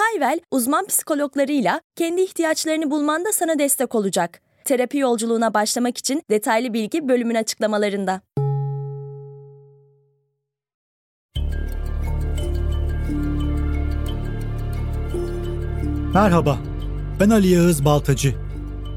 [0.00, 4.40] Hayvel, uzman psikologlarıyla kendi ihtiyaçlarını bulmanda sana destek olacak.
[4.64, 8.20] Terapi yolculuğuna başlamak için detaylı bilgi bölümün açıklamalarında.
[16.14, 16.58] Merhaba,
[17.20, 18.34] ben Ali Yağız Baltacı.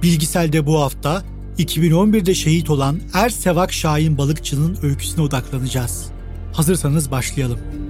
[0.04, 1.22] Bilgisel'de bu hafta
[1.58, 6.12] 2011'de şehit olan Er Sevak Şahin Balıkçı'nın öyküsüne odaklanacağız.
[6.54, 7.83] Hazırsanız başlayalım.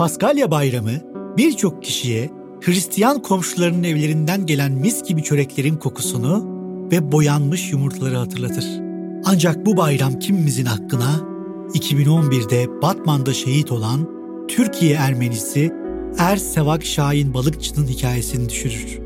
[0.00, 0.90] Paskalya Bayramı
[1.36, 6.44] birçok kişiye Hristiyan komşularının evlerinden gelen mis gibi çöreklerin kokusunu
[6.92, 8.64] ve boyanmış yumurtaları hatırlatır.
[9.24, 11.20] Ancak bu bayram kimimizin hakkına
[11.74, 14.08] 2011'de Batman'da şehit olan
[14.48, 15.72] Türkiye Ermenisi
[16.18, 18.98] Er Sevak Şahin Balıkçı'nın hikayesini düşürür.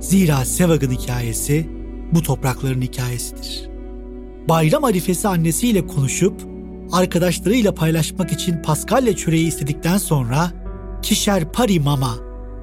[0.00, 1.66] Zira Sevak'ın hikayesi
[2.12, 3.68] bu toprakların hikayesidir.
[4.48, 6.53] Bayram arifesi annesiyle konuşup
[6.92, 10.50] arkadaşlarıyla paylaşmak için Paskalya çöreği istedikten sonra
[11.02, 12.14] Kişer Pari Mama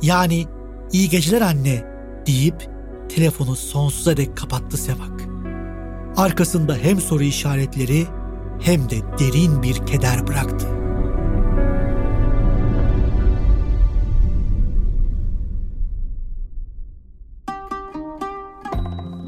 [0.01, 0.45] yani
[0.91, 1.83] iyi geceler anne
[2.27, 2.69] deyip
[3.15, 5.21] telefonu sonsuza dek kapattı Sevak.
[6.17, 8.05] Arkasında hem soru işaretleri
[8.61, 10.67] hem de derin bir keder bıraktı.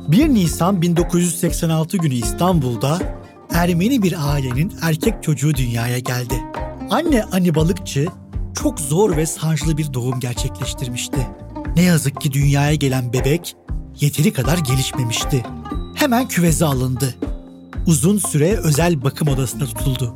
[0.10, 3.23] ...1 Nisan 1986 günü İstanbul'da
[3.54, 6.44] Ermeni bir ailenin erkek çocuğu dünyaya geldi.
[6.90, 8.08] Anne Ani Balıkçı
[8.62, 11.28] çok zor ve sancılı bir doğum gerçekleştirmişti.
[11.76, 13.56] Ne yazık ki dünyaya gelen bebek
[14.00, 15.44] yeteri kadar gelişmemişti.
[15.96, 17.16] Hemen küveze alındı.
[17.88, 20.16] Uzun süre özel bakım odasında tutuldu.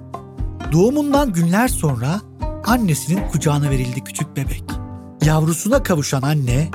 [0.72, 2.22] Doğumundan günler sonra
[2.66, 4.64] annesinin kucağına verildi küçük bebek.
[5.26, 6.70] Yavrusuna kavuşan anne,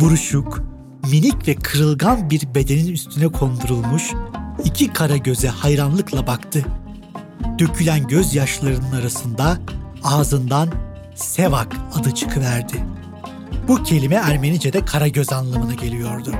[0.00, 0.62] buruşuk,
[1.10, 4.12] minik ve kırılgan bir bedenin üstüne kondurulmuş
[4.66, 6.64] iki kara göze hayranlıkla baktı.
[7.58, 9.58] Dökülen gözyaşlarının arasında
[10.04, 10.68] ağzından
[11.14, 12.84] Sevak adı çıkıverdi.
[13.68, 16.32] Bu kelime Ermenice'de kara göz anlamına geliyordu.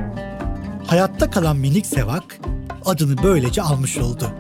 [0.86, 2.40] Hayatta kalan minik Sevak
[2.84, 4.30] adını böylece almış oldu.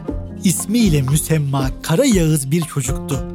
[0.44, 3.26] İsmiyle müsemma Kara Yağız bir çocuktu.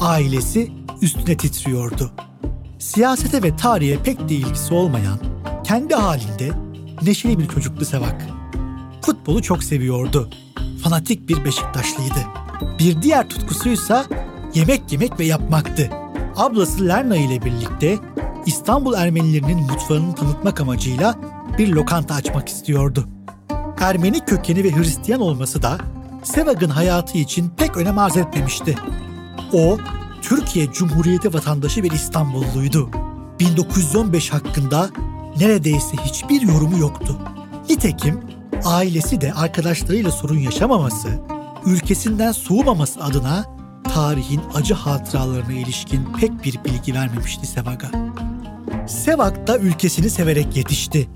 [0.00, 0.72] Ailesi
[1.02, 2.12] üstüne titriyordu.
[2.78, 5.18] Siyasete ve tarihe pek de ilgisi olmayan,
[5.64, 6.50] kendi halinde
[7.02, 8.39] neşeli bir çocuktu Sevak.
[9.10, 10.30] Futbolu çok seviyordu.
[10.82, 12.18] Fanatik bir Beşiktaşlıydı.
[12.78, 14.04] Bir diğer tutkusuysa
[14.54, 15.90] yemek yemek ve yapmaktı.
[16.36, 17.98] Ablası Lerna ile birlikte
[18.46, 21.14] İstanbul Ermenilerinin mutfağını tanıtmak amacıyla
[21.58, 23.08] bir lokanta açmak istiyordu.
[23.80, 25.78] Ermeni kökeni ve Hristiyan olması da
[26.22, 28.74] Sevag'ın hayatı için pek önem arz etmemişti.
[29.52, 29.78] O,
[30.22, 32.90] Türkiye Cumhuriyeti vatandaşı bir İstanbulluydu.
[33.40, 34.90] 1915 hakkında
[35.40, 37.16] neredeyse hiçbir yorumu yoktu.
[37.70, 38.29] Nitekim
[38.64, 41.08] ailesi de arkadaşlarıyla sorun yaşamaması,
[41.66, 43.44] ülkesinden soğumaması adına
[43.94, 47.90] tarihin acı hatıralarına ilişkin pek bir bilgi vermemişti Sevag'a.
[48.88, 51.08] Sevak da ülkesini severek yetişti.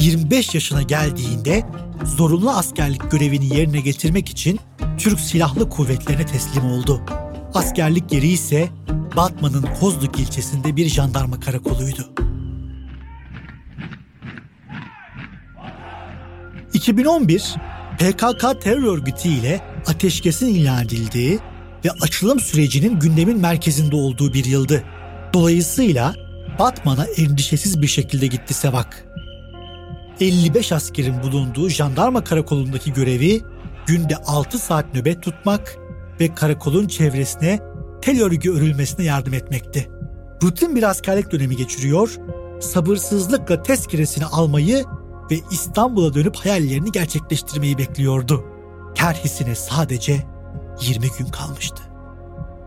[0.00, 1.64] 25 yaşına geldiğinde
[2.04, 4.60] zorunlu askerlik görevini yerine getirmek için
[4.98, 7.02] Türk Silahlı Kuvvetlerine teslim oldu.
[7.54, 8.68] Askerlik yeri ise
[9.16, 12.27] Batman'ın Kozluk ilçesinde bir jandarma karakoluydu.
[16.78, 17.54] 2011
[17.98, 21.38] PKK terör örgütü ile ateşkesin ilan edildiği
[21.84, 24.84] ve açılım sürecinin gündemin merkezinde olduğu bir yıldı.
[25.34, 26.14] Dolayısıyla
[26.58, 29.04] Batman'a endişesiz bir şekilde gitti Sevak.
[30.20, 33.42] 55 askerin bulunduğu jandarma karakolundaki görevi
[33.86, 35.76] günde 6 saat nöbet tutmak
[36.20, 37.58] ve karakolun çevresine
[38.02, 39.88] tel örgü örülmesine yardım etmekti.
[40.42, 42.16] Rutin bir askerlik dönemi geçiriyor,
[42.60, 44.84] sabırsızlıkla tezkeresini almayı
[45.30, 48.44] ve İstanbul'a dönüp hayallerini gerçekleştirmeyi bekliyordu.
[48.94, 50.26] Kerhisine sadece
[50.80, 51.82] 20 gün kalmıştı.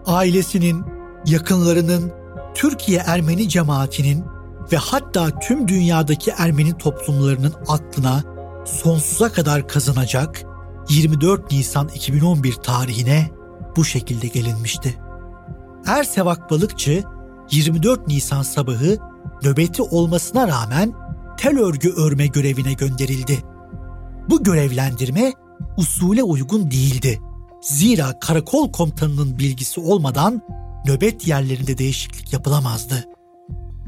[0.06, 0.86] Ailesinin,
[1.25, 2.12] yakınlarının,
[2.54, 4.25] Türkiye Ermeni cemaatinin
[4.72, 8.24] ve hatta tüm dünyadaki Ermeni toplumlarının aklına
[8.66, 10.42] sonsuza kadar kazanacak
[10.90, 13.30] 24 Nisan 2011 tarihine
[13.75, 14.98] bu şekilde gelinmişti.
[15.86, 17.04] Ersevak Balıkçı
[17.52, 18.98] 24 Nisan sabahı
[19.44, 20.94] nöbeti olmasına rağmen
[21.42, 23.38] tel örgü örme görevine gönderildi.
[24.30, 25.34] Bu görevlendirme
[25.78, 27.20] usule uygun değildi.
[27.62, 30.42] Zira karakol komutanının bilgisi olmadan
[30.86, 33.06] nöbet yerlerinde değişiklik yapılamazdı.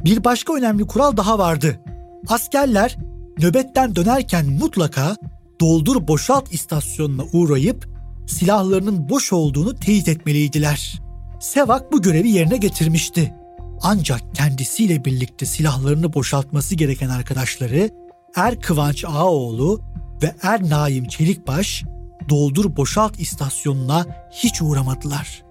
[0.05, 1.79] Bir başka önemli kural daha vardı.
[2.27, 2.97] Askerler
[3.39, 5.15] nöbetten dönerken mutlaka
[5.61, 7.87] doldur boşalt istasyonuna uğrayıp
[8.27, 11.01] silahlarının boş olduğunu teyit etmeliydiler.
[11.39, 13.33] Sevak bu görevi yerine getirmişti.
[13.83, 17.89] Ancak kendisiyle birlikte silahlarını boşaltması gereken arkadaşları
[18.35, 19.81] Er Kıvanç Ağaoğlu
[20.23, 21.83] ve Er Naim Çelikbaş
[22.29, 25.43] doldur boşalt istasyonuna hiç uğramadılar.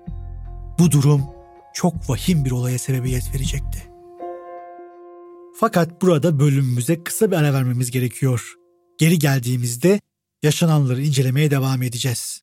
[0.79, 1.23] Bu durum
[1.75, 3.83] çok vahim bir olaya sebebiyet verecekti.
[5.61, 8.55] Fakat burada bölümümüze kısa bir ara vermemiz gerekiyor.
[8.99, 10.01] Geri geldiğimizde
[10.43, 12.43] yaşananları incelemeye devam edeceğiz.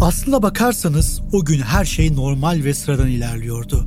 [0.00, 3.86] Aslına bakarsanız o gün her şey normal ve sıradan ilerliyordu.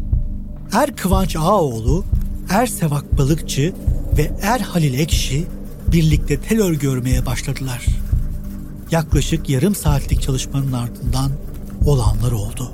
[0.73, 2.03] Er Kıvanç Ağaoğlu,
[2.49, 3.73] Er Sevak Balıkçı
[4.17, 5.47] ve Er Halil Ekşi
[5.91, 7.85] birlikte telör görmeye başladılar.
[8.91, 11.31] Yaklaşık yarım saatlik çalışmanın ardından
[11.85, 12.71] olanlar oldu.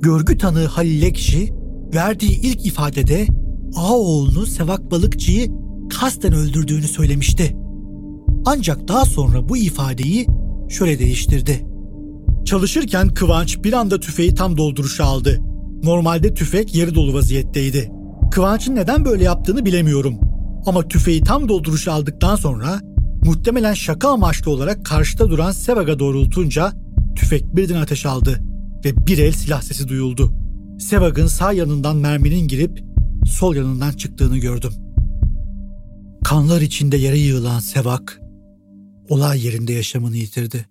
[0.00, 1.63] Görgü tanığı Halil Ekşi
[1.94, 3.26] verdiği ilk ifadede
[3.76, 5.50] Ağaoğlu'nu Sevak Balıkçı'yı
[5.90, 7.56] kasten öldürdüğünü söylemişti.
[8.46, 10.26] Ancak daha sonra bu ifadeyi
[10.68, 11.66] şöyle değiştirdi.
[12.44, 15.40] Çalışırken Kıvanç bir anda tüfeği tam dolduruşa aldı.
[15.82, 17.90] Normalde tüfek yarı dolu vaziyetteydi.
[18.30, 20.14] Kıvanç'ın neden böyle yaptığını bilemiyorum.
[20.66, 22.80] Ama tüfeği tam dolduruşa aldıktan sonra
[23.24, 26.72] muhtemelen şaka amaçlı olarak karşıda duran Sevag'a doğrultunca
[27.16, 28.40] tüfek birden ateş aldı
[28.84, 30.43] ve bir el silah sesi duyuldu.
[30.78, 32.84] Sevag'ın sağ yanından merminin girip
[33.26, 34.72] sol yanından çıktığını gördüm.
[36.24, 38.20] Kanlar içinde yere yığılan Sevak,
[39.08, 40.68] olay yerinde yaşamını yitirdi.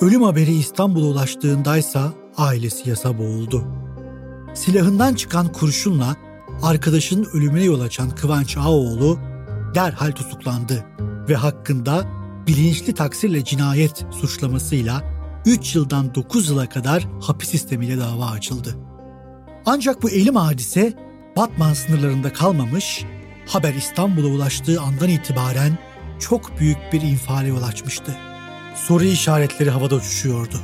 [0.00, 3.64] Ölüm haberi İstanbul'a ulaştığındaysa ailesi yasa boğuldu.
[4.54, 6.16] Silahından çıkan kurşunla
[6.62, 9.18] arkadaşının ölümüne yol açan Kıvanç Ağoğlu
[9.74, 10.84] derhal tutuklandı
[11.28, 12.04] ve hakkında
[12.46, 15.13] bilinçli taksirle cinayet suçlamasıyla
[15.46, 18.76] 3 yıldan 9 yıla kadar hapis sistemiyle dava açıldı.
[19.66, 20.92] Ancak bu elim hadise
[21.36, 23.04] Batman sınırlarında kalmamış,
[23.48, 25.78] haber İstanbul'a ulaştığı andan itibaren
[26.18, 28.16] çok büyük bir infiale yol açmıştı.
[28.74, 30.60] Soru işaretleri havada uçuşuyordu.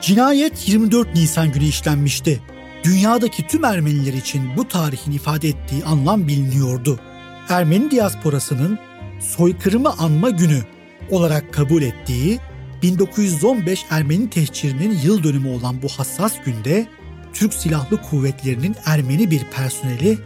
[0.00, 2.40] Cinayet 24 Nisan günü işlenmişti.
[2.84, 7.00] Dünyadaki tüm Ermeniler için bu tarihin ifade ettiği anlam biliniyordu.
[7.48, 8.78] Ermeni diasporasının
[9.20, 10.62] soykırımı anma günü
[11.10, 12.40] olarak kabul ettiği
[12.82, 16.86] 1915 Ermeni tehcirinin yıl dönümü olan bu hassas günde
[17.32, 20.18] Türk Silahlı Kuvvetleri'nin Ermeni bir personeli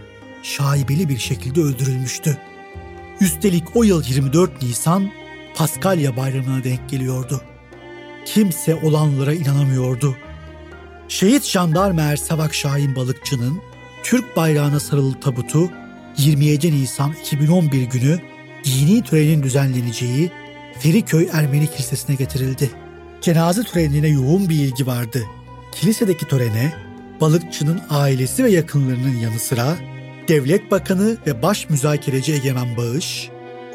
[0.42, 2.38] şaibeli bir şekilde öldürülmüştü.
[3.20, 5.10] Üstelik o yıl 24 Nisan
[5.54, 7.40] Paskalya bayramına denk geliyordu.
[8.24, 10.16] Kimse olanlara inanamıyordu.
[11.08, 13.60] Şehit jandarma Savak Şahin Balıkçı'nın
[14.02, 15.70] Türk bayrağına sarılı tabutu
[16.16, 18.18] 27 Nisan 2011 günü
[18.64, 20.30] dini törenin düzenleneceği
[20.80, 22.70] Feriköy Ermeni Kilisesi'ne getirildi.
[23.20, 25.24] Cenaze törenine yoğun bir ilgi vardı.
[25.72, 26.72] Kilisedeki törene
[27.20, 29.76] balıkçının ailesi ve yakınlarının yanı sıra
[30.28, 33.28] Devlet Bakanı ve Baş Müzakereci Egemen Bağış,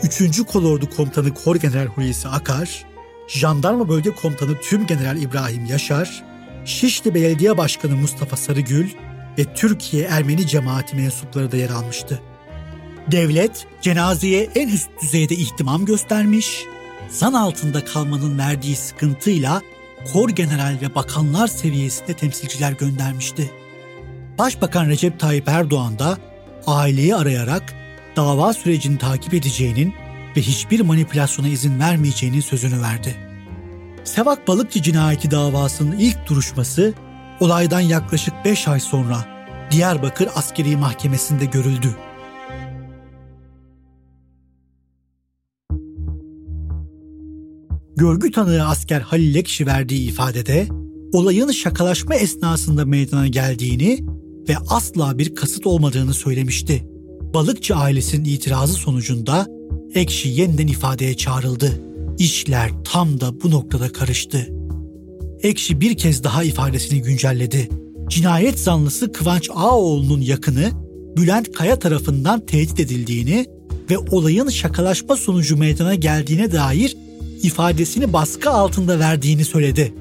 [0.03, 0.41] 3.
[0.41, 2.85] Kolordu Komutanı Kor General Hulusi Akar,
[3.27, 6.23] Jandarma Bölge Komutanı Tüm General İbrahim Yaşar,
[6.65, 8.89] Şişli Belediye Başkanı Mustafa Sarıgül
[9.37, 12.21] ve Türkiye Ermeni cemaati mensupları da yer almıştı.
[13.11, 16.65] Devlet cenazeye en üst düzeyde ihtimam göstermiş,
[17.09, 19.61] zan altında kalmanın verdiği sıkıntıyla
[20.13, 23.51] kor general ve bakanlar seviyesinde temsilciler göndermişti.
[24.37, 26.17] Başbakan Recep Tayyip Erdoğan da
[26.67, 27.73] aileyi arayarak
[28.15, 29.93] dava sürecini takip edeceğinin
[30.37, 33.15] ve hiçbir manipülasyona izin vermeyeceğinin sözünü verdi.
[34.03, 36.93] Sevak Balıkçı cinayeti davasının ilk duruşması
[37.39, 39.25] olaydan yaklaşık 5 ay sonra
[39.71, 41.95] Diyarbakır Askeri Mahkemesi'nde görüldü.
[47.97, 50.67] Görgü tanığı asker Halil Ekşi verdiği ifadede
[51.13, 53.99] olayın şakalaşma esnasında meydana geldiğini
[54.49, 56.85] ve asla bir kasıt olmadığını söylemişti.
[57.33, 59.47] Balıkçı ailesinin itirazı sonucunda
[59.93, 61.81] Ekşi yeniden ifadeye çağrıldı.
[62.19, 64.47] İşler tam da bu noktada karıştı.
[65.43, 67.69] Ekşi bir kez daha ifadesini güncelledi.
[68.09, 70.71] Cinayet zanlısı Kıvanç Ağoğlu'nun yakını
[71.17, 73.45] Bülent Kaya tarafından tehdit edildiğini
[73.89, 76.97] ve olayın şakalaşma sonucu meydana geldiğine dair
[77.45, 79.93] ifadesini baskı altında verdiğini söyledi.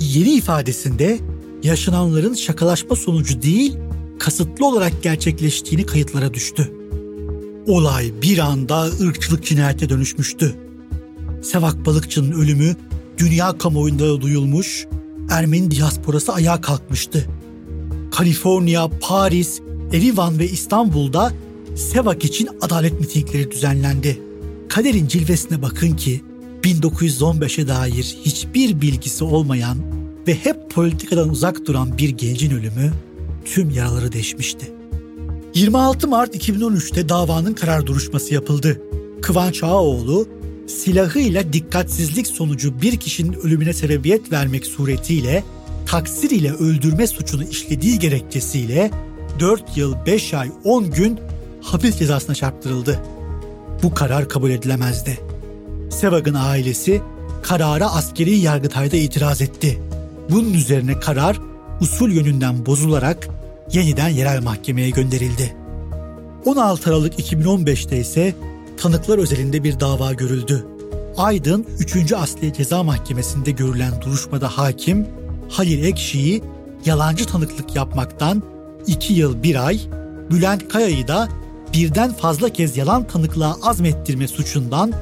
[0.00, 1.18] Yeni ifadesinde
[1.62, 3.76] yaşananların şakalaşma sonucu değil,
[4.18, 6.72] kasıtlı olarak gerçekleştiğini kayıtlara düştü.
[7.66, 10.54] Olay bir anda ırkçılık cinayete dönüşmüştü.
[11.42, 12.76] Sevak Balıkçı'nın ölümü
[13.18, 14.86] dünya kamuoyunda duyulmuş,
[15.30, 17.26] Ermeni diasporası ayağa kalkmıştı.
[18.12, 19.60] Kaliforniya, Paris,
[19.92, 21.32] Erivan ve İstanbul'da
[21.76, 24.22] Sevak için adalet mitingleri düzenlendi.
[24.68, 26.20] Kaderin cilvesine bakın ki
[26.62, 29.78] 1915'e dair hiçbir bilgisi olmayan
[30.26, 32.92] ve hep politikadan uzak duran bir gencin ölümü
[33.44, 34.72] tüm yaraları deşmişti.
[35.54, 38.82] 26 Mart 2013'te davanın karar duruşması yapıldı.
[39.22, 40.28] Kıvanç Ağaoğlu
[40.66, 45.44] silahıyla dikkatsizlik sonucu bir kişinin ölümüne sebebiyet vermek suretiyle
[45.86, 48.90] taksir ile öldürme suçunu işlediği gerekçesiyle
[49.40, 51.20] 4 yıl 5 ay 10 gün
[51.62, 53.02] hapis cezasına çarptırıldı.
[53.82, 55.18] Bu karar kabul edilemezdi.
[55.90, 57.02] Sevag'ın ailesi
[57.42, 59.82] karara askeri yargıtayda itiraz etti.
[60.30, 61.36] Bunun üzerine karar
[61.80, 63.28] usul yönünden bozularak
[63.72, 65.56] yeniden yerel mahkemeye gönderildi.
[66.44, 68.34] 16 Aralık 2015'te ise
[68.76, 70.66] tanıklar özelinde bir dava görüldü.
[71.16, 72.12] Aydın 3.
[72.12, 75.06] Asliye Ceza Mahkemesi'nde görülen duruşmada hakim
[75.48, 76.42] Halil Ekşi'yi
[76.84, 78.42] yalancı tanıklık yapmaktan
[78.86, 79.80] 2 yıl 1 ay,
[80.30, 81.28] Bülent Kaya'yı da
[81.74, 84.92] birden fazla kez yalan tanıklığa azmettirme suçundan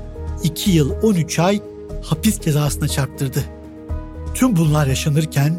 [0.44, 1.60] 2 yıl 13 ay
[2.02, 3.44] hapis cezasına çarptırdı.
[4.34, 5.58] Tüm bunlar yaşanırken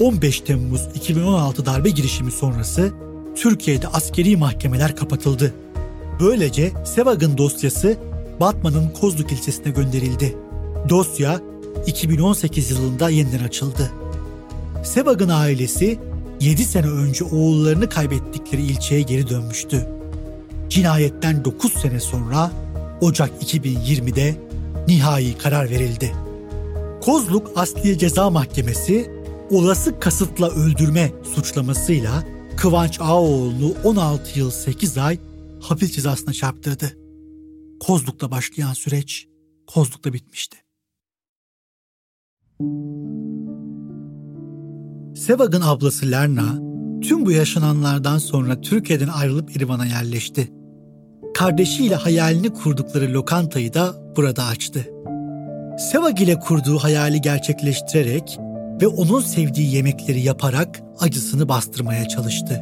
[0.00, 2.92] 15 Temmuz 2016 darbe girişimi sonrası
[3.36, 5.54] Türkiye'de askeri mahkemeler kapatıldı.
[6.20, 7.96] Böylece Sevag'ın dosyası
[8.40, 10.36] Batman'ın Kozluk ilçesine gönderildi.
[10.88, 11.40] Dosya
[11.86, 13.90] 2018 yılında yeniden açıldı.
[14.84, 15.98] Sevag'ın ailesi
[16.40, 19.86] 7 sene önce oğullarını kaybettikleri ilçeye geri dönmüştü.
[20.68, 22.50] Cinayetten 9 sene sonra
[23.00, 24.36] Ocak 2020'de
[24.88, 26.12] nihai karar verildi.
[27.00, 29.10] Kozluk Asliye Ceza Mahkemesi
[29.50, 32.24] olası kasıtla öldürme suçlamasıyla
[32.56, 35.18] Kıvanç Ağaoğlu'nu 16 yıl 8 ay
[35.60, 36.96] hapis cezasına çarptırdı.
[37.80, 39.28] Kozluk'ta başlayan süreç
[39.66, 40.56] Kozluk'ta bitmişti.
[45.20, 46.54] Sevag'ın ablası Lerna
[47.00, 50.59] tüm bu yaşananlardan sonra Türkiye'den ayrılıp İrvan'a yerleşti.
[51.40, 54.86] Kardeşiyle hayalini kurdukları lokantayı da burada açtı.
[55.90, 58.38] Sevag ile kurduğu hayali gerçekleştirerek
[58.82, 62.60] ve onun sevdiği yemekleri yaparak acısını bastırmaya çalıştı.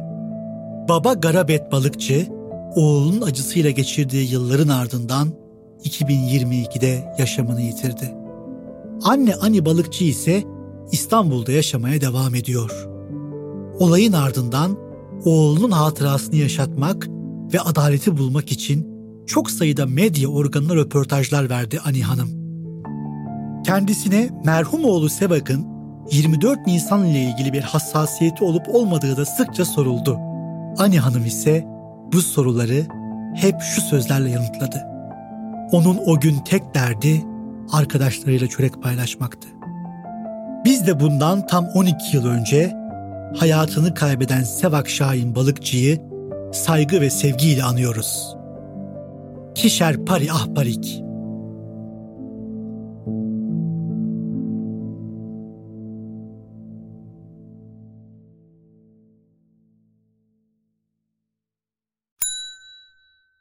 [0.89, 2.27] Baba Garabet balıkçı,
[2.75, 5.29] oğlunun acısıyla geçirdiği yılların ardından
[5.83, 8.15] 2022'de yaşamını yitirdi.
[9.03, 10.43] Anne Ani balıkçı ise
[10.91, 12.87] İstanbul'da yaşamaya devam ediyor.
[13.79, 14.77] Olayın ardından
[15.25, 17.18] oğlunun hatırasını yaşatmak
[17.53, 18.87] ve adaleti bulmak için
[19.27, 22.29] çok sayıda medya organına röportajlar verdi Ani Hanım.
[23.65, 25.67] Kendisine merhum oğlu Sevak'ın
[26.11, 30.17] 24 Nisan ile ilgili bir hassasiyeti olup olmadığı da sıkça soruldu.
[30.77, 31.67] Ani Hanım ise
[32.13, 32.85] bu soruları
[33.35, 34.87] hep şu sözlerle yanıtladı.
[35.71, 37.23] Onun o gün tek derdi
[37.71, 39.47] arkadaşlarıyla çörek paylaşmaktı.
[40.65, 42.75] Biz de bundan tam 12 yıl önce
[43.37, 46.08] hayatını kaybeden Sevak Şahin balıkçıyı
[46.53, 48.35] saygı ve sevgiyle anıyoruz.
[49.55, 51.01] Kişer pari ahbarik.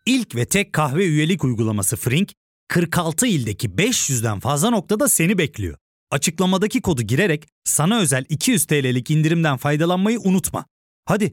[0.06, 2.32] İlk ve tek kahve üyelik uygulaması Frink,
[2.68, 5.76] 46 ildeki 500'den fazla noktada seni bekliyor.
[6.10, 10.64] Açıklamadaki kodu girerek sana özel 200 TL'lik indirimden faydalanmayı unutma.
[11.04, 11.32] Hadi